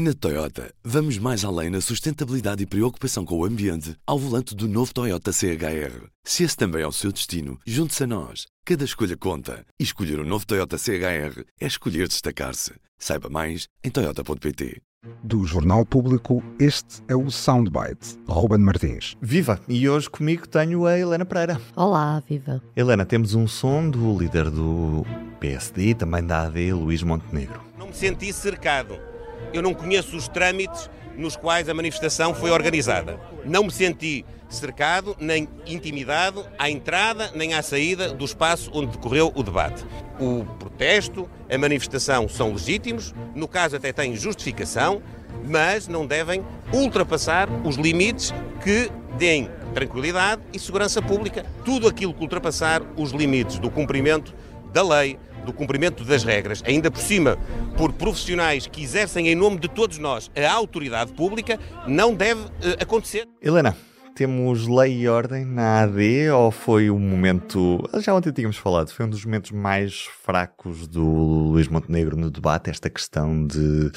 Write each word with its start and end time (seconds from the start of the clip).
Na 0.00 0.14
Toyota, 0.14 0.72
vamos 0.84 1.18
mais 1.18 1.44
além 1.44 1.70
na 1.70 1.80
sustentabilidade 1.80 2.62
e 2.62 2.66
preocupação 2.66 3.24
com 3.24 3.36
o 3.36 3.44
ambiente 3.44 3.96
ao 4.06 4.16
volante 4.16 4.54
do 4.54 4.68
novo 4.68 4.94
Toyota 4.94 5.32
CHR. 5.32 6.06
Se 6.22 6.44
esse 6.44 6.56
também 6.56 6.82
é 6.82 6.86
o 6.86 6.92
seu 6.92 7.10
destino, 7.10 7.58
junte-se 7.66 8.04
a 8.04 8.06
nós. 8.06 8.46
Cada 8.64 8.84
escolha 8.84 9.16
conta. 9.16 9.66
E 9.76 9.82
escolher 9.82 10.20
o 10.20 10.22
um 10.22 10.24
novo 10.24 10.46
Toyota 10.46 10.78
CHR 10.78 11.42
é 11.60 11.66
escolher 11.66 12.06
destacar-se. 12.06 12.74
Saiba 12.96 13.28
mais 13.28 13.66
em 13.82 13.90
Toyota.pt. 13.90 14.80
Do 15.24 15.44
Jornal 15.44 15.84
Público, 15.84 16.44
este 16.60 17.02
é 17.08 17.16
o 17.16 17.28
Soundbite. 17.28 18.20
Ruben 18.28 18.60
Martins. 18.60 19.16
Viva! 19.20 19.60
E 19.66 19.88
hoje 19.88 20.08
comigo 20.08 20.46
tenho 20.46 20.86
a 20.86 20.96
Helena 20.96 21.24
Pereira. 21.24 21.60
Olá, 21.74 22.22
viva. 22.24 22.62
Helena, 22.76 23.04
temos 23.04 23.34
um 23.34 23.48
som 23.48 23.90
do 23.90 24.16
líder 24.16 24.48
do 24.48 25.04
PSD, 25.40 25.96
também 25.96 26.24
da 26.24 26.42
AD, 26.42 26.72
Luís 26.72 27.02
Montenegro. 27.02 27.60
Não 27.76 27.88
me 27.88 27.94
senti 27.94 28.32
cercado 28.32 29.07
eu 29.52 29.62
não 29.62 29.74
conheço 29.74 30.16
os 30.16 30.28
trâmites 30.28 30.90
nos 31.16 31.36
quais 31.36 31.68
a 31.68 31.74
manifestação 31.74 32.32
foi 32.32 32.50
organizada. 32.50 33.18
Não 33.44 33.64
me 33.64 33.70
senti 33.70 34.24
cercado, 34.48 35.16
nem 35.18 35.48
intimidado 35.66 36.46
à 36.58 36.70
entrada 36.70 37.30
nem 37.34 37.54
à 37.54 37.62
saída 37.62 38.14
do 38.14 38.24
espaço 38.24 38.70
onde 38.72 38.92
decorreu 38.92 39.32
o 39.34 39.42
debate. 39.42 39.84
O 40.18 40.44
protesto, 40.58 41.28
a 41.50 41.58
manifestação 41.58 42.28
são 42.28 42.52
legítimos, 42.52 43.14
no 43.34 43.46
caso 43.46 43.76
até 43.76 43.92
têm 43.92 44.16
justificação, 44.16 45.02
mas 45.46 45.86
não 45.86 46.06
devem 46.06 46.44
ultrapassar 46.72 47.48
os 47.64 47.76
limites 47.76 48.32
que 48.62 48.90
deem 49.18 49.50
tranquilidade 49.74 50.42
e 50.52 50.58
segurança 50.58 51.02
pública. 51.02 51.44
Tudo 51.64 51.86
aquilo 51.86 52.14
que 52.14 52.22
ultrapassar 52.22 52.82
os 52.96 53.12
limites 53.12 53.58
do 53.58 53.70
cumprimento 53.70 54.34
da 54.72 54.82
lei, 54.82 55.18
do 55.48 55.52
cumprimento 55.52 56.04
das 56.04 56.22
regras, 56.22 56.62
ainda 56.66 56.90
por 56.90 57.00
cima 57.00 57.38
por 57.76 57.92
profissionais 57.92 58.66
que 58.66 58.82
exercem 58.82 59.28
em 59.28 59.34
nome 59.34 59.58
de 59.58 59.68
todos 59.68 59.98
nós 59.98 60.30
a 60.36 60.52
autoridade 60.52 61.12
pública, 61.12 61.58
não 61.86 62.14
deve 62.14 62.42
uh, 62.42 62.50
acontecer. 62.80 63.26
Helena, 63.40 63.74
temos 64.18 64.66
lei 64.66 65.02
e 65.02 65.08
ordem 65.08 65.44
na 65.44 65.82
AD 65.82 66.30
ou 66.30 66.50
foi 66.50 66.90
o 66.90 66.98
momento. 66.98 67.78
Já 68.00 68.12
ontem 68.12 68.32
tínhamos 68.32 68.56
falado, 68.56 68.90
foi 68.90 69.06
um 69.06 69.08
dos 69.08 69.24
momentos 69.24 69.52
mais 69.52 70.08
fracos 70.24 70.88
do 70.88 71.04
Luís 71.04 71.68
Montenegro 71.68 72.16
no 72.16 72.28
debate, 72.28 72.68
esta 72.68 72.90
questão 72.90 73.46
de 73.46 73.92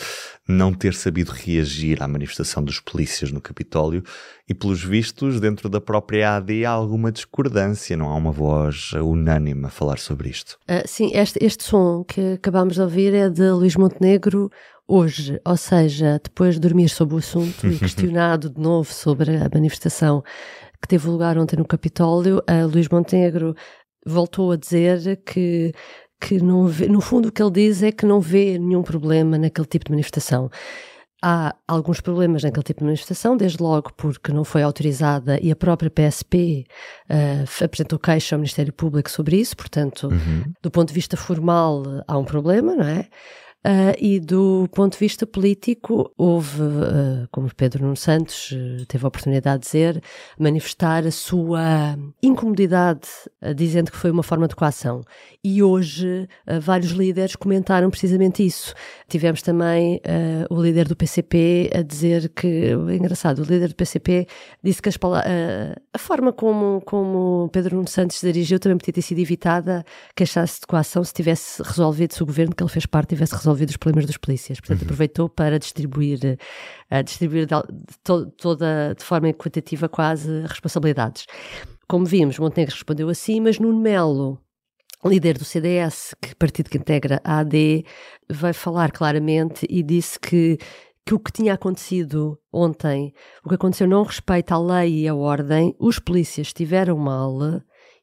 não 0.48 0.76
ter 0.76 0.94
sabido 0.94 1.32
reagir 1.32 2.04
à 2.04 2.08
manifestação 2.08 2.64
dos 2.64 2.80
polícias 2.80 3.32
no 3.32 3.42
Capitólio 3.42 4.04
e, 4.48 4.54
pelos 4.54 4.84
vistos, 4.84 5.40
dentro 5.40 5.68
da 5.68 5.82
própria 5.82 6.36
AD 6.36 6.66
há 6.66 6.70
alguma 6.70 7.12
discordância, 7.12 7.98
não 7.98 8.08
há 8.08 8.16
uma 8.16 8.32
voz 8.32 8.92
unânime 8.94 9.66
a 9.66 9.70
falar 9.70 9.98
sobre 9.98 10.30
isto. 10.30 10.60
Uh, 10.70 10.88
sim, 10.88 11.10
este, 11.16 11.44
este 11.44 11.64
som 11.64 12.04
que 12.04 12.34
acabámos 12.34 12.76
de 12.76 12.82
ouvir 12.82 13.12
é 13.16 13.28
de 13.28 13.50
Luís 13.50 13.76
Montenegro 13.76 14.52
hoje, 14.92 15.40
ou 15.46 15.56
seja, 15.56 16.20
depois 16.22 16.56
de 16.56 16.62
dormir 16.62 16.90
sobre 16.90 17.16
o 17.16 17.20
assunto 17.20 17.66
e 17.66 17.78
questionado 17.80 18.50
de 18.50 18.60
novo 18.60 18.92
sobre 18.92 19.38
a 19.38 19.50
manifestação 19.54 20.22
que 20.82 20.88
teve 20.88 21.08
lugar 21.08 21.38
ontem 21.38 21.56
no 21.56 21.66
Capitólio, 21.66 22.44
a 22.46 22.66
Luís 22.66 22.90
Montenegro 22.90 23.56
voltou 24.06 24.52
a 24.52 24.58
dizer 24.58 25.22
que 25.26 25.72
que 26.20 26.40
não 26.40 26.68
vê, 26.68 26.88
no 26.88 27.02
fundo 27.02 27.30
o 27.30 27.32
que 27.32 27.42
ele 27.42 27.50
diz 27.50 27.82
é 27.82 27.92
que 27.92 28.06
não 28.06 28.22
vê 28.22 28.60
nenhum 28.60 28.84
problema 28.84 29.40
naquele 29.40 29.66
tipo 29.66 29.86
de 29.86 29.92
manifestação. 29.92 30.52
Há 31.24 31.56
alguns 31.68 32.00
problemas 32.00 32.44
naquele 32.44 32.64
tipo 32.64 32.82
de 32.82 32.86
manifestação, 32.86 33.36
desde 33.36 33.62
logo 33.62 33.92
porque 33.98 34.32
não 34.32 34.44
foi 34.44 34.62
autorizada 34.62 35.40
e 35.42 35.52
a 35.52 35.56
própria 35.56 35.90
PSP 35.90 36.66
uh, 37.10 37.14
eh, 37.14 37.66
apresentou 37.66 37.98
queixa 37.98 38.36
ao 38.36 38.40
Ministério 38.40 38.72
Público 38.72 39.10
sobre 39.10 39.38
isso, 39.38 39.58
portanto, 39.58 40.10
uhum. 40.10 40.44
do 40.62 40.70
ponto 40.70 40.90
de 40.90 40.94
vista 40.94 41.18
formal, 41.18 41.84
há 42.08 42.18
um 42.18 42.24
problema, 42.24 42.76
não 42.76 42.88
é? 42.88 43.08
Uh, 43.64 43.94
e 44.00 44.20
do 44.20 44.68
ponto 44.74 44.94
de 44.94 44.98
vista 44.98 45.28
político, 45.28 46.12
houve, 46.18 46.64
uh, 46.64 47.28
como 47.32 47.48
Pedro 47.54 47.84
Nuno 47.84 47.96
Santos 47.96 48.52
uh, 48.52 48.86
teve 48.88 49.06
a 49.06 49.08
oportunidade 49.08 49.62
de 49.62 49.66
dizer, 49.68 50.04
manifestar 50.40 51.06
a 51.06 51.12
sua 51.12 51.96
incomodidade, 52.24 53.08
dizendo 53.56 53.92
que 53.92 53.98
foi 53.98 54.10
uma 54.10 54.24
forma 54.24 54.48
de 54.48 54.56
coação. 54.56 55.04
E 55.44 55.62
hoje 55.62 56.28
vários 56.60 56.92
líderes 56.92 57.36
comentaram 57.36 57.90
precisamente 57.90 58.46
isso. 58.46 58.74
Tivemos 59.08 59.42
também 59.42 60.00
o 60.50 60.62
líder 60.62 60.88
do 60.88 60.96
PCP 60.96 61.70
a 61.74 61.82
dizer 61.82 62.30
que, 62.30 62.72
engraçado, 62.72 63.40
o 63.40 63.44
líder 63.44 63.70
do 63.70 63.76
PCP 63.76 64.28
disse 64.64 64.82
que 64.82 64.90
as, 64.90 64.98
a 65.94 65.98
forma 65.98 66.32
como, 66.32 66.82
como 66.86 67.50
Pedro 67.52 67.76
Nuno 67.76 67.88
Santos 67.88 68.18
se 68.18 68.26
dirigiu 68.26 68.60
também 68.60 68.78
podia 68.78 68.94
ter 68.94 69.02
sido 69.02 69.20
evitada, 69.20 69.84
queixar-se 70.16 70.62
de 70.62 70.68
coação 70.68 71.04
se 71.04 71.14
tivesse 71.14 71.62
resolvido, 71.64 72.14
se 72.14 72.22
o 72.22 72.26
governo 72.26 72.56
que 72.56 72.64
ele 72.64 72.70
fez 72.70 72.86
parte 72.86 73.10
tivesse 73.10 73.34
resolvido 73.34 73.51
resolvido 73.52 73.70
os 73.70 73.78
problemas 73.78 74.06
dos 74.06 74.18
polícias. 74.18 74.60
Portanto, 74.60 74.82
uhum. 74.82 74.86
aproveitou 74.86 75.30
para 75.30 75.60
distribuir, 75.60 76.20
uh, 76.92 77.04
distribuir 77.04 77.46
de, 77.46 77.56
to, 78.04 78.26
toda, 78.38 78.96
de 78.98 79.04
forma 79.04 79.30
equitativa 79.30 79.88
quase 79.88 80.42
responsabilidades. 80.42 81.26
Como 81.88 82.06
vimos, 82.06 82.40
Montenegro 82.40 82.74
respondeu 82.74 83.10
assim, 83.10 83.40
mas 83.40 83.60
Nuno 83.60 83.80
Melo, 83.80 84.40
líder 85.04 85.38
do 85.38 85.46
CDS, 85.46 86.16
que 86.22 86.36
partido 86.36 86.70
que 86.70 86.78
integra 86.78 87.20
a 87.24 87.40
AD, 87.40 87.84
vai 88.30 88.54
falar 88.54 88.92
claramente 88.92 89.66
e 89.70 89.84
disse 89.84 90.20
que 90.20 90.58
que 91.04 91.16
o 91.16 91.20
que 91.20 91.32
tinha 91.32 91.56
acontecido 91.56 92.38
ontem, 92.54 93.12
o 93.44 93.50
que 93.50 93.56
aconteceu 93.56 93.88
não 93.88 94.04
respeita 94.04 94.54
a 94.54 94.60
lei 94.60 95.00
e 95.00 95.08
a 95.08 95.16
ordem, 95.16 95.76
os 95.80 95.98
polícias 95.98 96.48
estiveram 96.48 96.96
mal 96.96 97.62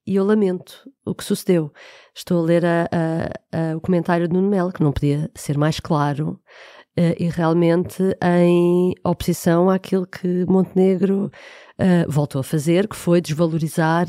e 0.09 0.17
eu 0.17 0.25
lamento 0.25 0.91
o 1.05 1.15
que 1.15 1.23
sucedeu. 1.23 1.71
Estou 2.15 2.39
a 2.39 2.43
ler 2.43 2.65
a, 2.65 2.89
a, 2.91 3.73
a, 3.73 3.77
o 3.77 3.81
comentário 3.83 4.27
de 4.27 4.33
Nuno 4.33 4.49
Melo, 4.49 4.73
que 4.73 4.83
não 4.83 4.91
podia 4.91 5.31
ser 5.35 5.59
mais 5.59 5.79
claro, 5.81 6.41
uh, 6.99 7.15
e 7.19 7.29
realmente 7.29 8.03
em 8.23 8.95
oposição 9.05 9.69
àquilo 9.69 10.07
que 10.07 10.47
Montenegro 10.47 11.27
uh, 11.27 12.11
voltou 12.11 12.41
a 12.41 12.45
fazer, 12.45 12.89
que 12.89 12.97
foi 12.97 13.21
desvalorizar 13.21 14.07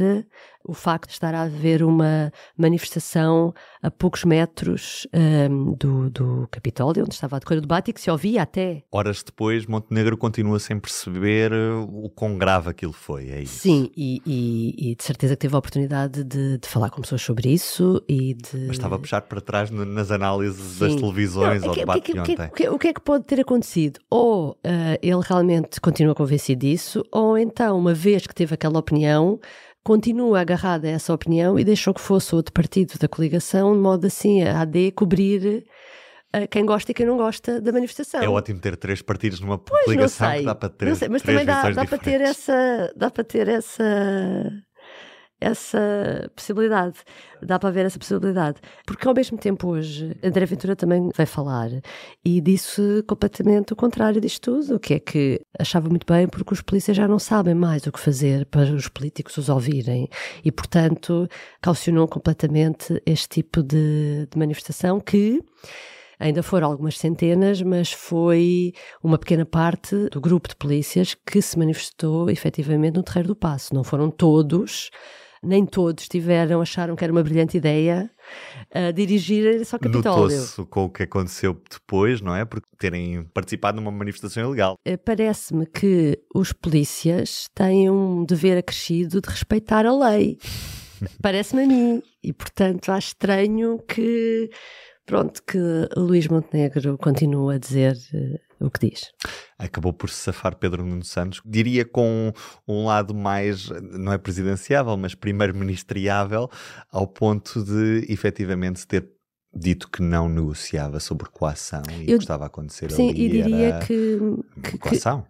o 0.64 0.74
facto 0.74 1.08
de 1.08 1.14
estar 1.14 1.34
a 1.34 1.44
haver 1.44 1.84
uma 1.84 2.31
manifestação 2.58 3.53
a 3.81 3.90
poucos 3.90 4.24
metros 4.24 5.08
um, 5.14 5.74
do, 5.74 6.09
do 6.09 6.47
Capitólio, 6.52 7.03
onde 7.03 7.14
estava 7.14 7.38
a 7.38 7.40
decorrer 7.40 7.59
o 7.59 7.62
debate 7.62 7.92
e 7.92 7.94
que 7.94 8.02
se 8.02 8.12
ouvia 8.12 8.44
até. 8.44 8.84
Horas 8.92 9.24
depois, 9.24 9.66
Montenegro 9.66 10.18
continua 10.18 10.59
sem 10.59 10.80
perceber 10.80 11.52
uh, 11.52 11.84
o 12.06 12.09
quão 12.09 12.38
grave 12.38 12.70
aquilo 12.70 12.94
foi, 12.94 13.30
é 13.30 13.42
isso? 13.42 13.59
Sim, 13.59 13.90
e, 13.96 14.22
e, 14.25 14.92
e 14.92 14.96
de 14.96 15.03
certeza 15.03 15.36
que 15.36 15.42
teve 15.42 15.56
a 15.56 15.59
oportunidade 15.59 16.24
de, 16.24 16.58
de, 16.58 16.68
falar 16.68 16.90
com 16.90 17.02
pessoas 17.02 17.22
sobre 17.22 17.50
isso 17.50 18.03
e 18.08 18.34
de... 18.34 18.68
Mas 18.68 18.78
estava 18.78 18.96
a 18.96 19.00
puxar 19.00 19.22
para 19.22 19.41
trás 19.41 19.72
nas 19.72 20.12
análises 20.12 20.74
Sim. 20.74 20.80
das 20.80 20.96
televisões 20.96 21.62
Não, 21.64 21.72
é 21.72 21.74
que, 21.74 21.80
ao 21.81 21.86
debate 21.86 22.02
que, 22.02 22.14
de 22.14 22.20
ontem. 22.20 22.47
O 22.47 22.52
que, 22.52 22.70
o 22.70 22.80
que 22.80 22.88
é 22.90 22.94
que 22.94 23.02
pode 23.02 23.24
ter 23.26 23.40
acontecido? 23.40 24.00
Ou 24.09 24.52
uh, 24.52 24.56
ele 25.02 25.22
realmente 25.24 25.80
continua 25.80 26.14
convencido 26.14 26.59
disso, 26.59 27.03
ou 27.12 27.38
então, 27.38 27.78
uma 27.78 27.94
vez 27.94 28.28
que 28.28 28.36
teve 28.36 28.53
aquela 28.53 28.80
opinião 28.80 29.40
continua 29.84 30.41
agarrada 30.41 30.88
a 30.88 30.91
essa 30.91 31.13
opinião 31.13 31.59
e 31.59 31.63
deixou 31.63 31.94
que 31.94 32.01
fosse 32.01 32.35
outro 32.35 32.53
partido 32.53 32.97
da 33.00 33.07
coligação, 33.07 33.73
de 33.73 33.79
modo 33.79 34.06
assim 34.06 34.44
a 34.44 34.62
AD 34.62 34.91
cobrir 34.91 35.66
uh, 36.35 36.47
quem 36.50 36.66
gosta 36.66 36.91
e 36.91 36.94
quem 36.94 37.06
não 37.06 37.17
gosta 37.17 37.59
da 37.62 37.72
manifestação. 37.72 38.22
É 38.22 38.29
ótimo 38.29 38.59
ter 38.59 38.75
três 38.78 39.01
partidos 39.01 39.40
numa 39.40 39.57
pois, 39.57 39.85
coligação 39.85 40.31
que 40.31 40.44
dá 40.44 40.56
para 40.56 40.69
ter. 40.69 40.85
Não 40.85 40.95
sei, 40.95 41.09
mas 41.09 41.22
também 41.22 41.45
dá, 41.45 41.69
dá 41.72 41.85
para 41.85 41.97
ter 41.97 42.22
essa. 42.22 42.94
Dá 42.95 43.09
para 43.09 43.23
ter 43.23 43.47
essa 43.47 43.84
essa 45.39 46.29
possibilidade. 46.35 46.97
Dá 47.41 47.57
para 47.57 47.69
ver 47.72 47.85
essa 47.85 47.97
possibilidade. 47.97 48.59
Porque 48.85 49.07
ao 49.07 49.13
mesmo 49.13 49.38
tempo 49.38 49.69
hoje, 49.69 50.16
André 50.23 50.45
Ventura 50.45 50.75
também 50.75 51.09
vai 51.16 51.25
falar 51.25 51.69
e 52.23 52.41
disse 52.41 53.03
completamente 53.07 53.73
o 53.73 53.75
contrário 53.75 54.19
disto 54.19 54.51
tudo, 54.51 54.79
que 54.79 54.95
é 54.95 54.99
que 54.99 55.41
achava 55.57 55.89
muito 55.89 56.05
bem 56.11 56.28
porque 56.28 56.53
os 56.53 56.61
polícias 56.61 56.97
já 56.97 57.07
não 57.07 57.19
sabem 57.19 57.55
mais 57.55 57.85
o 57.88 57.91
que 57.91 57.99
fazer 57.99 58.45
para 58.45 58.73
os 58.73 58.88
políticos 58.88 59.38
os 59.38 59.49
ouvirem 59.49 60.07
e, 60.44 60.51
portanto, 60.51 61.28
calcionou 61.61 62.07
completamente 62.07 63.01
este 63.05 63.29
tipo 63.29 63.63
de, 63.63 64.28
de 64.29 64.38
manifestação 64.38 64.99
que 64.99 65.41
ainda 66.19 66.44
foram 66.44 66.69
algumas 66.69 66.97
centenas, 66.97 67.61
mas 67.61 67.91
foi 67.91 68.73
uma 69.01 69.17
pequena 69.17 69.45
parte 69.45 69.96
do 70.09 70.19
grupo 70.19 70.49
de 70.49 70.55
polícias 70.55 71.16
que 71.16 71.41
se 71.41 71.58
manifestou 71.58 72.29
efetivamente 72.29 72.96
no 72.96 73.03
Terreiro 73.03 73.29
do 73.29 73.35
Passo. 73.35 73.73
Não 73.73 73.84
foram 73.84 74.11
todos, 74.11 74.90
nem 75.44 75.66
todos 75.66 76.08
tiveram, 76.08 76.62
acharam 76.62 76.96
que 76.96 77.03
era 77.03 77.12
uma 77.12 77.24
brilhante 77.24 77.58
ideia 77.58 78.09
uh, 78.76 78.94
dirigir-se 78.94 79.74
ao 79.74 79.80
Capitólio. 79.80 80.22
Notou-se 80.22 80.66
com 80.66 80.86
o 80.86 80.90
que 80.90 81.03
aconteceu 81.03 81.62
depois, 81.70 82.22
não 82.22 82.36
é? 82.36 82.46
Por 82.46 82.62
terem 82.78 83.24
participado 83.34 83.80
numa 83.80 83.91
manifestação 83.91 84.44
ilegal. 84.44 84.76
Uh, 84.88 84.97
Parece-me 84.97 85.66
que 85.66 86.20
os 86.34 86.53
polícias 86.53 87.46
têm 87.53 87.90
um 87.90 88.26
dever 88.26 88.58
acrescido 88.58 89.22
de 89.22 89.30
respeitar 89.30 89.86
a 89.86 89.94
lei. 89.94 90.38
Parece-me 91.22 91.64
a 91.64 91.68
mim. 91.68 92.03
E, 92.24 92.34
portanto, 92.34 92.91
acho 92.91 93.09
estranho 93.09 93.80
que 93.88 94.50
Pronto, 95.09 95.41
que 95.41 95.58
Luís 95.97 96.28
Montenegro 96.28 96.96
continua 96.96 97.56
a 97.56 97.58
dizer 97.58 97.97
uh, 98.14 98.40
o 98.59 98.70
que 98.70 98.90
diz. 98.90 99.11
Acabou 99.58 99.94
por 99.94 100.09
se 100.09 100.17
safar 100.17 100.56
Pedro 100.56 100.85
Nuno 100.85 101.03
Santos, 101.03 101.41
diria 101.46 101.85
com 101.85 102.32
um 102.67 102.85
lado 102.85 103.14
mais, 103.16 103.70
não 103.82 104.11
é 104.14 104.17
presidenciável, 104.17 104.96
mas 104.97 105.16
primeiro-ministriável, 105.16 106.50
ao 106.91 107.08
ponto 107.08 107.64
de 107.64 108.06
efetivamente 108.11 108.85
ter 108.88 109.08
dito 109.53 109.90
que 109.90 110.02
não 110.02 110.29
negociava 110.29 111.00
sobre 111.00 111.28
coação 111.29 111.82
e 112.02 112.11
Eu- 112.11 112.16
o 112.16 112.20
que 112.20 112.23
estava 112.23 112.44
a 112.44 112.47
acontecer 112.47 112.91
Sim, 112.91 113.09
ali 113.09 113.26
e 113.26 113.29
diria 113.29 113.79
que, 113.79 114.20
que- 114.62 114.72
que- 114.72 114.78
coação. 114.78 115.26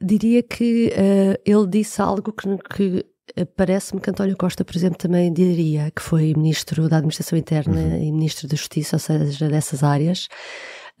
diria 0.00 0.42
que 0.42 0.90
eh, 0.94 1.40
ele 1.44 1.66
disse 1.66 2.00
algo 2.00 2.32
que, 2.32 2.48
que, 2.74 3.04
eh, 3.36 3.44
parece-me 3.44 4.00
que 4.00 4.08
António 4.10 4.36
Costa, 4.36 4.64
por 4.64 4.74
exemplo, 4.74 4.96
também 4.98 5.30
diria, 5.32 5.90
que 5.90 6.00
foi 6.02 6.32
ministro 6.34 6.88
da 6.88 6.96
Administração 6.96 7.38
Interna 7.38 7.76
Uhum. 7.78 8.02
e 8.02 8.10
ministro 8.12 8.48
da 8.48 8.56
Justiça, 8.56 8.96
ou 8.96 9.00
seja, 9.00 9.48
dessas 9.48 9.82
áreas. 9.82 10.28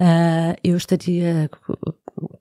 Ah, 0.04 0.56
eu 0.64 0.76
estaria, 0.76 1.48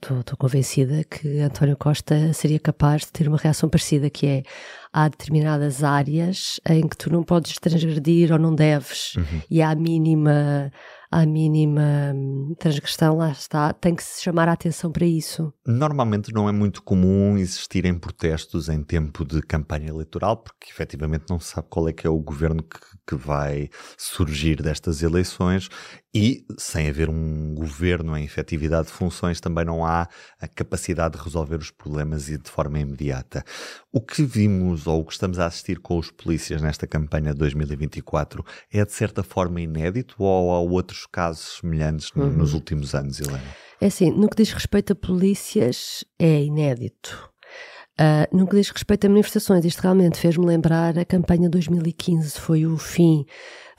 estou 0.01 0.35
convencida 0.37 1.03
que 1.03 1.39
António 1.41 1.77
Costa 1.77 2.33
seria 2.33 2.59
capaz 2.59 3.01
de 3.03 3.11
ter 3.11 3.27
uma 3.27 3.37
reação 3.37 3.69
parecida, 3.69 4.09
que 4.09 4.25
é 4.25 4.43
há 4.91 5.07
determinadas 5.07 5.83
áreas 5.83 6.59
em 6.67 6.87
que 6.87 6.97
tu 6.97 7.11
não 7.11 7.21
podes 7.21 7.53
transgredir 7.59 8.31
ou 8.31 8.39
não 8.39 8.55
deves, 8.55 9.15
Uhum. 9.15 9.41
e 9.49 9.61
à 9.61 9.75
mínima, 9.75 10.71
à 11.11 11.25
mínima 11.25 12.13
hum, 12.15 12.55
transgressão, 12.57 13.17
lá 13.17 13.31
está, 13.31 13.73
tem 13.73 13.93
que 13.93 14.03
se 14.03 14.23
chamar 14.23 14.47
a 14.47 14.53
atenção 14.53 14.89
para 14.91 15.05
isso. 15.05 15.53
Normalmente 15.67 16.33
não 16.33 16.47
é 16.47 16.53
muito 16.53 16.81
comum 16.81 17.37
existirem 17.37 17.99
protestos 17.99 18.69
em 18.69 18.81
tempo 18.81 19.25
de 19.25 19.41
campanha 19.41 19.89
eleitoral, 19.89 20.37
porque 20.37 20.71
efetivamente 20.71 21.25
não 21.29 21.39
se 21.39 21.49
sabe 21.49 21.67
qual 21.69 21.89
é 21.89 21.93
que 21.93 22.07
é 22.07 22.09
o 22.09 22.17
governo 22.17 22.63
que, 22.63 22.79
que 23.05 23.15
vai 23.15 23.69
surgir 23.97 24.61
destas 24.61 25.03
eleições 25.03 25.69
e 26.13 26.45
sem 26.57 26.89
haver 26.89 27.09
um 27.09 27.55
governo 27.55 28.17
em 28.17 28.25
efetividade 28.25 28.87
de 28.87 28.93
funções 28.93 29.39
também 29.39 29.63
não 29.63 29.85
há 29.85 30.07
a 30.39 30.47
capacidade 30.47 31.17
de 31.17 31.23
resolver 31.23 31.55
os 31.55 31.71
problemas 31.71 32.29
e 32.29 32.37
de 32.37 32.49
forma 32.49 32.79
imediata. 32.79 33.43
O 33.91 34.01
que 34.01 34.23
vimos 34.23 34.87
ou 34.87 35.01
o 35.01 35.05
que 35.05 35.13
estamos 35.13 35.39
a 35.39 35.45
assistir 35.45 35.79
com 35.79 35.97
os 35.97 36.11
polícias 36.11 36.61
nesta 36.61 36.85
campanha 36.85 37.31
de 37.31 37.39
2024 37.39 38.43
é 38.71 38.83
de 38.83 38.91
certa 38.91 39.23
forma 39.23 39.61
inédito 39.61 40.15
ou 40.19 40.53
há 40.53 40.59
outros 40.59 41.00
casos 41.05 41.59
semelhantes 41.59 42.11
Uhum. 42.15 42.29
nos 42.29 42.53
últimos 42.53 42.93
anos, 42.95 43.19
Helena? 43.19 43.43
É 43.79 43.87
assim, 43.87 44.11
no 44.11 44.29
que 44.29 44.35
diz 44.37 44.51
respeito 44.53 44.93
a 44.93 44.95
polícias, 44.95 46.03
é 46.19 46.43
inédito. 46.43 47.29
Ah, 47.97 48.27
no 48.31 48.47
que 48.47 48.55
diz 48.55 48.69
respeito 48.69 49.05
a 49.05 49.09
manifestações, 49.09 49.65
isto 49.65 49.81
realmente 49.81 50.17
fez-me 50.19 50.45
lembrar 50.45 50.97
a 50.97 51.05
campanha 51.05 51.49
2015, 51.49 52.39
foi 52.39 52.65
o 52.65 52.77
fim, 52.77 53.25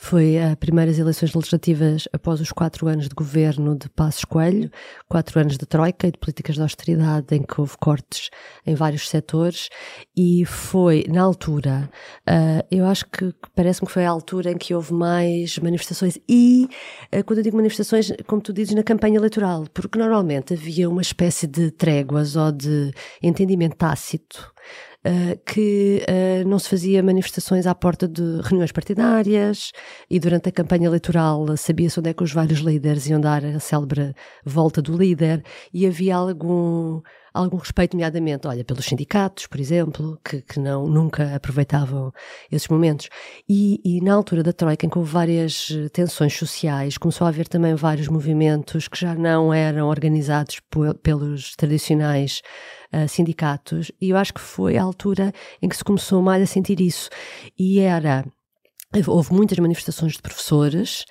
foi 0.03 0.37
as 0.37 0.57
primeiras 0.57 0.99
eleições 0.99 1.33
legislativas 1.33 2.09
após 2.13 2.41
os 2.41 2.51
quatro 2.51 2.89
anos 2.89 3.09
de 3.09 3.15
governo 3.15 3.79
de 3.79 3.89
Passos 3.89 4.25
Coelho, 4.25 4.69
quatro 5.09 5.39
anos 5.39 5.57
de 5.57 5.65
troika 5.65 6.09
e 6.09 6.11
de 6.11 6.19
políticas 6.19 6.57
de 6.57 6.61
austeridade 6.61 7.37
em 7.37 7.41
que 7.41 7.61
houve 7.61 7.77
cortes 7.79 8.29
em 8.67 8.75
vários 8.75 9.09
setores. 9.09 9.69
E 10.17 10.45
foi, 10.45 11.05
na 11.09 11.23
altura, 11.23 11.89
ah, 12.27 12.65
eu 12.69 12.85
acho 12.85 13.07
que 13.11 13.33
parece-me 13.55 13.87
que 13.87 13.93
foi 13.93 14.05
a 14.05 14.11
altura 14.11 14.51
em 14.51 14.59
que 14.59 14.75
houve 14.75 14.93
mais 14.93 15.57
manifestações. 15.61 16.19
E, 16.29 16.69
ah, 17.13 17.23
quando 17.23 17.39
eu 17.39 17.45
digo 17.45 17.57
manifestações, 17.57 18.13
como 18.27 18.43
tu 18.43 18.53
dizes, 18.53 18.75
na 18.75 18.83
campanha 18.83 19.19
eleitoral, 19.19 19.67
porque 19.73 19.97
normalmente 19.97 20.53
havia 20.53 20.91
uma 20.91 21.01
espécie 21.01 21.47
de 21.47 21.71
tréguas 21.71 22.35
ou 22.35 22.51
de 22.51 22.91
entendimento 23.23 23.77
tácito 23.77 24.53
Uh, 24.53 24.92
que 25.45 26.05
uh, 26.09 26.49
não 26.49 26.59
se 26.59 26.69
fazia 26.69 27.03
manifestações 27.03 27.67
à 27.67 27.75
porta 27.75 28.07
de 28.07 28.23
reuniões 28.43 28.71
partidárias 28.71 29.73
e 30.09 30.21
durante 30.21 30.49
a 30.49 30.53
campanha 30.53 30.87
eleitoral 30.87 31.57
sabia-se 31.57 31.99
onde 31.99 32.11
é 32.11 32.15
que 32.15 32.23
os 32.23 32.33
vários 32.33 32.61
líderes 32.61 33.09
iam 33.09 33.21
dar 33.21 33.45
a 33.45 33.59
célebre 33.59 34.15
volta 34.45 34.81
do 34.81 34.97
líder 34.97 35.43
e 35.75 35.87
havia 35.87 36.15
algum, 36.17 37.01
algum 37.33 37.57
respeito, 37.57 37.95
nomeadamente, 37.95 38.47
olha, 38.47 38.65
pelos 38.65 38.85
sindicatos, 38.85 39.47
por 39.47 39.59
exemplo, 39.59 40.19
que, 40.25 40.43
que 40.43 40.61
não, 40.61 40.87
nunca 40.87 41.35
aproveitavam 41.35 42.13
esses 42.51 42.69
momentos. 42.69 43.09
E, 43.49 43.81
e 43.85 44.01
na 44.01 44.15
altura 44.15 44.43
da 44.43 44.53
Troika, 44.53 44.87
em 44.87 44.89
que 44.89 44.99
houve 44.99 45.11
várias 45.11 45.69
eh, 45.71 45.89
tensões 45.89 46.37
sociais, 46.37 46.99
começou 46.99 47.27
a 47.27 47.29
haver 47.29 47.49
também 47.49 47.75
vários 47.75 48.09
movimentos 48.09 48.89
que 48.89 48.99
já 48.99 49.15
não 49.15 49.53
eram 49.53 49.89
organizados 49.89 50.61
pelos 51.03 51.57
tradicionais 51.57 52.43
uh, 52.93 53.09
sindicatos, 53.09 53.91
e 54.01 54.11
eu 54.11 54.17
acho 54.17 54.35
que 54.35 54.41
foi 54.41 54.77
a 54.77 54.83
altura 54.83 55.33
em 55.61 55.69
que 55.69 55.77
se 55.77 55.85
começou 55.85 56.23
mais 56.23 56.43
a 56.43 56.47
sentir 56.47 56.81
isso. 56.81 57.09
E 57.59 57.81
era. 57.81 58.25
Houve 59.07 59.33
muitas 59.33 59.59
manifestações 59.59 60.13
de 60.13 60.23
professores. 60.23 61.07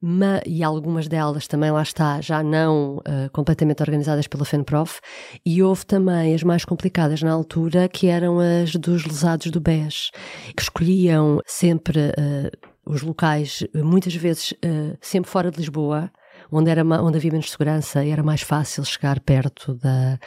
Ma- 0.00 0.40
e 0.46 0.62
algumas 0.62 1.08
delas 1.08 1.46
também 1.46 1.70
lá 1.70 1.82
está, 1.82 2.20
já 2.20 2.42
não 2.42 2.96
uh, 2.98 3.30
completamente 3.32 3.82
organizadas 3.82 4.26
pela 4.26 4.44
FENPROF, 4.44 5.00
e 5.44 5.62
houve 5.62 5.86
também 5.86 6.34
as 6.34 6.42
mais 6.42 6.64
complicadas 6.64 7.22
na 7.22 7.32
altura, 7.32 7.88
que 7.88 8.06
eram 8.08 8.38
as 8.38 8.74
dos 8.76 9.04
lesados 9.04 9.50
do 9.50 9.60
BES, 9.60 10.10
que 10.56 10.62
escolhiam 10.62 11.40
sempre 11.46 11.98
uh, 12.00 12.72
os 12.86 13.02
locais, 13.02 13.64
muitas 13.74 14.14
vezes 14.14 14.52
uh, 14.52 14.96
sempre 15.00 15.30
fora 15.30 15.50
de 15.50 15.58
Lisboa, 15.58 16.10
onde, 16.50 16.70
era, 16.70 16.84
onde 16.84 17.16
havia 17.16 17.30
menos 17.30 17.50
segurança 17.50 18.04
e 18.04 18.10
era 18.10 18.22
mais 18.22 18.42
fácil 18.42 18.84
chegar 18.84 19.20
perto 19.20 19.74
da, 19.74 20.18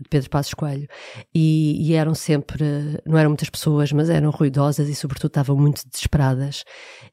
de 0.00 0.08
Pedro 0.08 0.30
Passos 0.30 0.54
Coelho. 0.54 0.88
E, 1.34 1.90
e 1.90 1.94
eram 1.94 2.14
sempre, 2.14 2.64
não 3.06 3.18
eram 3.18 3.30
muitas 3.30 3.50
pessoas, 3.50 3.92
mas 3.92 4.10
eram 4.10 4.30
ruidosas 4.30 4.88
e, 4.88 4.94
sobretudo, 4.94 5.28
estavam 5.28 5.56
muito 5.56 5.82
desesperadas 5.88 6.64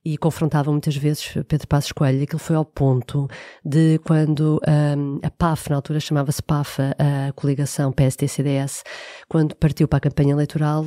e 0.04 0.18
confrontavam 0.18 0.74
muitas 0.74 0.96
vezes 0.96 1.34
Pedro 1.48 1.68
Passos 1.68 1.92
Coelho. 1.92 2.24
Aquilo 2.24 2.40
foi 2.40 2.56
ao 2.56 2.66
ponto 2.66 3.28
de 3.64 4.00
quando 4.00 4.60
hum, 4.98 5.20
a 5.24 5.30
PAF, 5.30 5.70
na 5.70 5.76
altura 5.76 6.00
chamava-se 6.00 6.42
PAF, 6.42 6.82
a, 6.82 7.28
a 7.28 7.34
coligação 7.34 7.92
PST-CDS, 7.92 8.84
quando 9.28 9.56
partiu 9.56 9.88
para 9.88 9.98
a 9.98 10.02
campanha 10.02 10.34
eleitoral, 10.34 10.86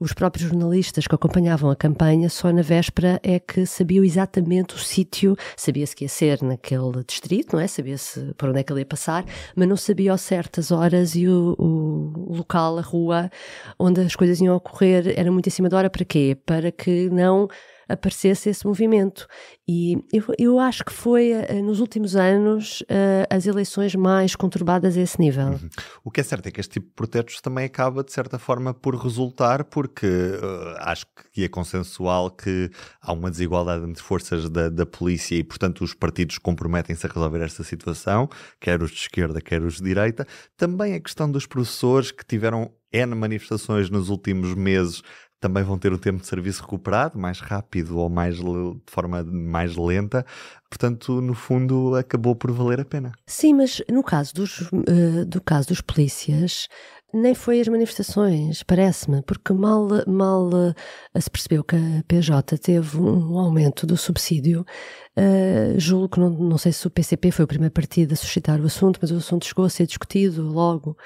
os 0.00 0.12
próprios 0.12 0.48
jornalistas 0.48 1.06
que 1.06 1.14
acompanhavam 1.14 1.70
a 1.70 1.76
campanha, 1.76 2.28
só 2.28 2.52
na 2.52 2.62
véspera 2.62 3.20
é 3.22 3.38
que 3.38 3.66
sabiam 3.66 4.04
exatamente 4.04 4.74
o 4.74 4.78
sítio, 4.78 5.36
sabia-se 5.56 5.94
que 5.94 6.04
ia 6.04 6.08
ser 6.08 6.42
naquele 6.42 7.04
distrito, 7.06 7.54
não 7.54 7.60
é? 7.60 7.66
Sabia-se 7.66 8.34
por 8.34 8.48
onde 8.48 8.60
é 8.60 8.62
que 8.62 8.72
ele 8.72 8.80
ia 8.80 8.86
passar, 8.86 9.24
mas 9.54 9.68
não 9.68 9.76
sabia 9.76 10.12
ao 10.12 10.18
certo 10.18 10.60
as 10.60 10.70
horas 10.70 11.14
e 11.14 11.28
o, 11.28 11.43
o 11.58 12.34
local, 12.36 12.78
a 12.78 12.82
rua, 12.82 13.30
onde 13.78 14.00
as 14.00 14.16
coisas 14.16 14.40
iam 14.40 14.56
ocorrer, 14.56 15.12
era 15.16 15.30
muito 15.30 15.46
em 15.46 15.50
cima 15.50 15.68
da 15.68 15.76
hora. 15.76 15.90
Para 15.90 16.04
quê? 16.04 16.36
Para 16.46 16.72
que 16.72 17.08
não 17.10 17.48
aparecesse 17.88 18.48
esse 18.48 18.66
movimento. 18.66 19.26
E 19.66 19.96
eu, 20.12 20.24
eu 20.38 20.58
acho 20.58 20.84
que 20.84 20.92
foi, 20.92 21.30
eh, 21.30 21.60
nos 21.62 21.80
últimos 21.80 22.16
anos, 22.16 22.82
eh, 22.88 23.26
as 23.30 23.46
eleições 23.46 23.94
mais 23.94 24.36
conturbadas 24.36 24.96
a 24.96 25.00
esse 25.00 25.18
nível. 25.18 25.58
O 26.02 26.10
que 26.10 26.20
é 26.20 26.24
certo 26.24 26.46
é 26.46 26.50
que 26.50 26.60
este 26.60 26.74
tipo 26.74 26.88
de 26.88 26.94
protestos 26.94 27.40
também 27.40 27.64
acaba, 27.64 28.04
de 28.04 28.12
certa 28.12 28.38
forma, 28.38 28.74
por 28.74 28.94
resultar, 28.94 29.64
porque 29.64 30.06
uh, 30.06 30.76
acho 30.80 31.06
que 31.32 31.44
é 31.44 31.48
consensual 31.48 32.30
que 32.30 32.70
há 33.00 33.12
uma 33.12 33.30
desigualdade 33.30 33.84
entre 33.84 34.02
forças 34.02 34.48
da, 34.48 34.68
da 34.68 34.86
polícia 34.86 35.34
e, 35.36 35.44
portanto, 35.44 35.82
os 35.82 35.94
partidos 35.94 36.38
comprometem-se 36.38 37.06
a 37.06 37.10
resolver 37.10 37.42
esta 37.42 37.64
situação, 37.64 38.28
quer 38.60 38.82
os 38.82 38.90
de 38.90 38.98
esquerda, 38.98 39.40
quer 39.40 39.62
os 39.62 39.76
de 39.76 39.84
direita. 39.84 40.26
Também 40.56 40.94
a 40.94 41.00
questão 41.00 41.30
dos 41.30 41.46
professores 41.46 42.10
que 42.10 42.24
tiveram 42.24 42.70
N 42.92 43.14
manifestações 43.14 43.90
nos 43.90 44.08
últimos 44.08 44.54
meses 44.54 45.02
também 45.44 45.62
vão 45.62 45.76
ter 45.76 45.92
o 45.92 45.98
tempo 45.98 46.22
de 46.22 46.26
serviço 46.26 46.62
recuperado, 46.62 47.18
mais 47.18 47.38
rápido 47.38 47.98
ou 47.98 48.08
mais 48.08 48.36
de 48.36 48.80
forma 48.86 49.22
mais 49.22 49.76
lenta. 49.76 50.24
Portanto, 50.70 51.20
no 51.20 51.34
fundo, 51.34 51.94
acabou 51.94 52.34
por 52.34 52.50
valer 52.50 52.80
a 52.80 52.84
pena. 52.84 53.12
Sim, 53.26 53.52
mas 53.52 53.82
no 53.90 54.02
caso 54.02 54.32
dos, 54.32 54.62
eh, 54.88 55.26
do 55.26 55.42
caso 55.42 55.68
dos 55.68 55.82
polícias, 55.82 56.66
nem 57.12 57.34
foi 57.34 57.60
as 57.60 57.68
manifestações, 57.68 58.62
parece-me, 58.62 59.20
porque 59.20 59.52
mal, 59.52 59.86
mal 60.06 60.50
eh, 61.14 61.20
se 61.20 61.30
percebeu 61.30 61.62
que 61.62 61.76
a 61.76 62.02
PJ 62.08 62.56
teve 62.56 62.96
um 62.96 63.38
aumento 63.38 63.86
do 63.86 63.98
subsídio. 63.98 64.64
eh, 65.14 65.74
julgo 65.76 66.08
que 66.08 66.20
não, 66.20 66.30
não 66.30 66.56
sei 66.58 66.72
se 66.72 66.86
o 66.86 66.90
PCP 66.90 67.30
foi 67.30 67.44
o 67.44 67.48
primeiro 67.48 67.72
partido 67.72 68.14
a 68.14 68.16
suscitar 68.16 68.58
o 68.60 68.64
assunto, 68.66 68.98
mas 69.00 69.10
o 69.10 69.16
assunto 69.18 69.44
chegou 69.46 69.66
a 69.66 69.70
ser 69.70 69.86
discutido 69.86 70.42
logo. 70.42 70.96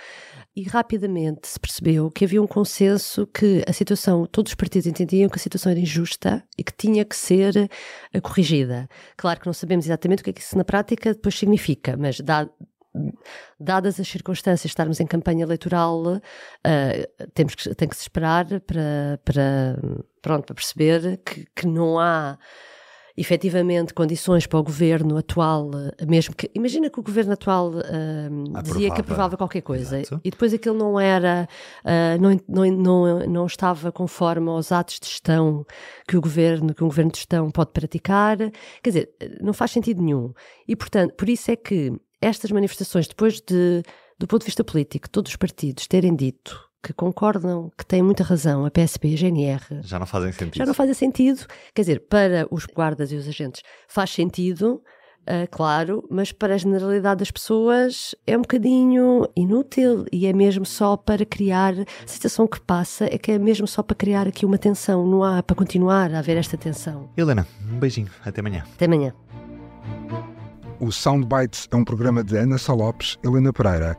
E 0.59 0.65
rapidamente 0.65 1.47
se 1.47 1.61
percebeu 1.61 2.11
que 2.11 2.25
havia 2.25 2.43
um 2.43 2.47
consenso 2.47 3.29
que 3.29 3.63
a 3.65 3.73
situação, 3.73 4.27
todos 4.27 4.51
os 4.51 4.57
partidos 4.57 4.89
entendiam 4.89 5.29
que 5.29 5.37
a 5.37 5.41
situação 5.41 5.71
era 5.71 5.79
injusta 5.79 6.43
e 6.59 6.65
que 6.65 6.73
tinha 6.73 7.05
que 7.05 7.15
ser 7.15 7.71
eh, 8.13 8.21
corrigida. 8.21 8.89
Claro 9.17 9.39
que 9.39 9.47
não 9.47 9.53
sabemos 9.53 9.87
exatamente 9.87 10.19
o 10.21 10.25
que 10.25 10.31
é 10.31 10.33
que 10.33 10.41
isso 10.41 10.59
na 10.59 10.65
prática 10.65 11.15
depois 11.15 11.39
significa, 11.39 11.97
mas 11.97 12.19
dá, 12.19 12.49
dadas 13.61 14.01
as 14.01 14.09
circunstâncias 14.09 14.65
estarmos 14.65 14.99
em 14.99 15.07
campanha 15.07 15.45
eleitoral, 15.45 16.21
eh, 16.65 17.09
temos 17.35 17.55
que, 17.55 17.73
tem 17.77 17.87
que 17.87 17.95
se 17.95 18.03
esperar 18.03 18.45
para, 18.63 19.21
para, 19.25 19.79
pronto, 20.21 20.47
para 20.47 20.57
perceber 20.57 21.19
que, 21.19 21.47
que 21.55 21.69
não 21.69 22.01
há 22.01 22.37
efetivamente 23.19 23.93
condições 23.93 24.47
para 24.47 24.61
o 24.61 24.63
governo 24.63 25.17
atual, 25.17 25.71
eh, 25.99 26.07
mesmo 26.07 26.37
que 26.37 26.49
imagina 26.55 26.89
que 26.89 27.01
o 27.01 27.03
governo 27.03 27.33
atual 27.33 27.73
eh, 27.81 28.63
dizia 28.63 28.95
que 28.95 29.01
Aprovava. 29.01 29.37
qualquer 29.37 29.63
coisa 29.63 29.99
Exato. 29.99 30.21
e 30.25 30.31
depois 30.31 30.55
aquilo 30.55 30.77
não 30.77 31.01
era, 31.01 31.49
eh, 31.85 32.17
não, 32.19 32.39
não, 32.49 32.71
não, 32.71 33.19
não 33.27 33.47
estava 33.47 33.91
conforme 33.91 34.49
aos 34.49 34.71
atos 34.71 35.01
de 35.01 35.09
gestão 35.09 35.67
que 36.07 36.17
o 36.17 36.21
governo, 36.21 36.73
que 36.73 36.85
um 36.85 36.89
governo 36.89 37.11
de 37.11 37.19
gestão 37.19 37.51
pode 37.51 37.73
praticar, 37.73 38.39
quer 38.83 38.91
dizer, 38.91 39.11
não 39.41 39.53
faz 39.53 39.73
sentido 39.73 40.01
nenhum. 40.01 40.33
E 40.67 40.77
portanto, 40.77 41.15
por 41.15 41.29
isso 41.29 41.51
é 41.51 41.57
que 41.57 41.93
estas 42.21 42.53
manifestações, 42.53 43.09
depois 43.09 43.41
de, 43.41 43.83
do 44.17 44.29
ponto 44.29 44.43
de 44.43 44.47
vista 44.47 44.63
político, 44.63 45.11
todos 45.11 45.33
os 45.33 45.37
partidos 45.37 45.89
terem 45.89 46.15
dito 46.15 46.68
que 46.83 46.93
concordam 46.93 47.71
que 47.77 47.85
têm 47.85 48.03
muita 48.03 48.23
razão, 48.23 48.65
a 48.65 48.71
PSP 48.71 49.09
e 49.09 49.15
a 49.15 49.17
GNR, 49.17 49.63
Já 49.83 49.99
não 49.99 50.07
fazem 50.07 50.33
sentido. 50.33 50.57
já 50.57 50.67
não 50.67 50.75
fazem 50.75 50.95
sentido. 50.95 51.47
Quer 51.75 51.83
dizer, 51.83 52.01
para 52.09 52.47
os 52.51 52.67
guardas 52.67 53.11
e 53.13 53.17
os 53.17 53.27
agentes 53.29 53.63
faz 53.89 54.11
sentido, 54.11 54.81
ah, 55.27 55.47
claro, 55.51 56.03
mas 56.11 56.33
para 56.33 56.55
a 56.55 56.57
generalidade 56.59 57.19
das 57.19 57.31
pessoas 57.31 58.15
é 58.27 58.35
um 58.37 58.41
bocadinho 58.41 59.29
inútil 59.37 60.07
e 60.11 60.27
é 60.27 60.33
mesmo 60.33 60.65
só 60.65 60.97
para 60.97 61.27
criar. 61.27 61.75
A 61.79 62.07
sensação 62.07 62.47
que 62.47 62.59
passa 62.61 63.05
é 63.07 63.19
que 63.19 63.33
é 63.33 63.39
mesmo 63.39 63.67
só 63.67 63.83
para 63.83 63.95
criar 63.95 64.27
aqui 64.27 64.47
uma 64.47 64.57
tensão, 64.57 65.07
não 65.07 65.23
há 65.23 65.43
para 65.43 65.55
continuar 65.55 66.15
a 66.15 66.21
haver 66.21 66.39
esta 66.39 66.57
tensão. 66.57 67.11
Helena, 67.15 67.47
um 67.71 67.79
beijinho. 67.79 68.09
Até 68.25 68.41
amanhã. 68.41 68.65
Até 68.75 68.87
amanhã. 68.87 69.13
O 70.81 70.91
Soundbites 70.93 71.69
é 71.71 71.77
um 71.77 71.85
programa 71.85 72.23
de 72.25 72.37
Ana 72.37 72.57
Salopes, 72.57 73.19
Helena 73.23 73.53
Pereira 73.53 73.99